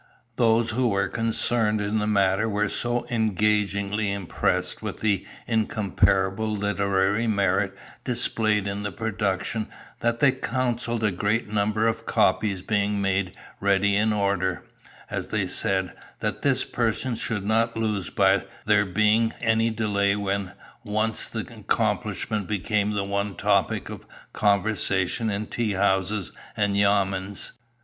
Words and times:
Those 0.35 0.71
who 0.71 0.87
were 0.87 1.07
concerned 1.07 1.79
in 1.79 1.99
the 1.99 2.07
matter 2.07 2.49
were 2.49 2.69
so 2.69 3.05
engagingly 3.11 4.11
impressed 4.11 4.81
with 4.81 5.01
the 5.01 5.27
incomparable 5.45 6.55
literary 6.55 7.27
merit 7.27 7.77
displayed 8.03 8.67
in 8.67 8.81
the 8.81 8.91
production 8.91 9.67
that 9.99 10.19
they 10.19 10.31
counselled 10.31 11.03
a 11.03 11.11
great 11.11 11.49
number 11.49 11.85
of 11.87 12.07
copies 12.07 12.63
being 12.63 12.99
made 12.99 13.35
ready 13.59 13.95
in 13.95 14.11
order, 14.11 14.65
as 15.11 15.27
they 15.27 15.45
said, 15.45 15.93
that 16.19 16.41
this 16.41 16.65
person 16.65 17.13
should 17.13 17.45
not 17.45 17.77
lose 17.77 18.09
by 18.09 18.45
there 18.65 18.87
being 18.87 19.33
any 19.39 19.69
delay 19.69 20.15
when 20.15 20.53
once 20.83 21.29
the 21.29 21.41
accomplishment 21.55 22.47
became 22.47 22.93
the 22.93 23.05
one 23.05 23.35
topic 23.35 23.87
of 23.89 24.07
conversation 24.33 25.29
in 25.29 25.45
tea 25.45 25.73
houses 25.73 26.31
and 26.57 26.75
yamens. 26.75 27.51